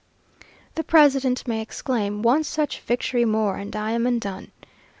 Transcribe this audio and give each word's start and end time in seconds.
The 0.73 0.83
president 0.83 1.47
may 1.47 1.61
exclaim, 1.61 2.23
"One 2.23 2.43
such 2.43 2.79
victory 2.79 3.23
more, 3.23 3.57
and 3.57 3.75
I 3.75 3.91
am 3.91 4.07
undone!" 4.07 4.51